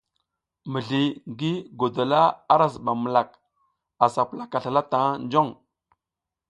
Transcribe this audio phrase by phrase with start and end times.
[0.71, 2.21] Mizli ngi godola
[2.53, 3.29] ara zibam milak
[4.03, 5.51] a sa pulaka slala tang jong.